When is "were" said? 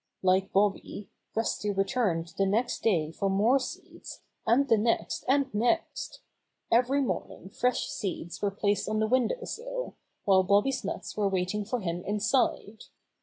8.41-8.49, 11.15-11.29